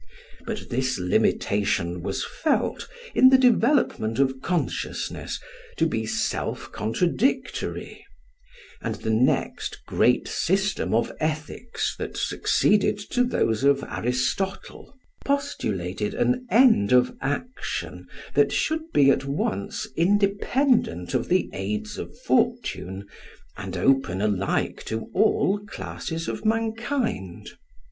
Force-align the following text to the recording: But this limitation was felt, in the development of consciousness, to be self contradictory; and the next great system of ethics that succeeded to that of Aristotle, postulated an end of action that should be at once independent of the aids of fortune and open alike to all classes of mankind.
But 0.47 0.69
this 0.71 0.97
limitation 0.97 2.01
was 2.01 2.25
felt, 2.25 2.87
in 3.13 3.29
the 3.29 3.37
development 3.37 4.17
of 4.17 4.41
consciousness, 4.41 5.39
to 5.77 5.85
be 5.85 6.07
self 6.07 6.71
contradictory; 6.71 8.03
and 8.81 8.95
the 8.95 9.11
next 9.13 9.83
great 9.85 10.27
system 10.27 10.95
of 10.95 11.11
ethics 11.19 11.95
that 11.99 12.17
succeeded 12.17 12.97
to 13.11 13.23
that 13.25 13.63
of 13.63 13.85
Aristotle, 13.87 14.95
postulated 15.23 16.15
an 16.15 16.47
end 16.49 16.91
of 16.93 17.15
action 17.21 18.07
that 18.33 18.51
should 18.51 18.91
be 18.91 19.11
at 19.11 19.25
once 19.25 19.85
independent 19.95 21.13
of 21.13 21.29
the 21.29 21.47
aids 21.53 21.99
of 21.99 22.17
fortune 22.21 23.05
and 23.55 23.77
open 23.77 24.19
alike 24.19 24.83
to 24.85 25.11
all 25.13 25.59
classes 25.67 26.27
of 26.27 26.43
mankind. 26.43 27.51